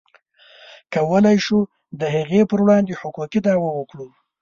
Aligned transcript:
کولی 0.93 1.37
شو 1.45 1.59
د 1.99 2.01
هغې 2.15 2.41
پر 2.49 2.59
وړاندې 2.63 2.99
حقوقي 3.01 3.39
دعوه 3.45 3.69
وکړو. 3.75 4.07